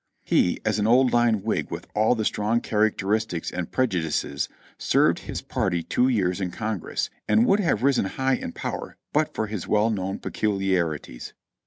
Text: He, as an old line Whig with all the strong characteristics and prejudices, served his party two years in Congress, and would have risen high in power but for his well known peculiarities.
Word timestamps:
He, 0.25 0.59
as 0.65 0.79
an 0.79 0.87
old 0.87 1.13
line 1.13 1.43
Whig 1.43 1.69
with 1.69 1.85
all 1.93 2.15
the 2.15 2.25
strong 2.25 2.59
characteristics 2.59 3.51
and 3.51 3.71
prejudices, 3.71 4.49
served 4.79 5.19
his 5.19 5.43
party 5.43 5.83
two 5.83 6.07
years 6.07 6.41
in 6.41 6.49
Congress, 6.49 7.11
and 7.29 7.45
would 7.45 7.59
have 7.59 7.83
risen 7.83 8.05
high 8.05 8.33
in 8.37 8.51
power 8.51 8.97
but 9.13 9.35
for 9.35 9.45
his 9.45 9.67
well 9.67 9.91
known 9.91 10.17
peculiarities. 10.17 11.33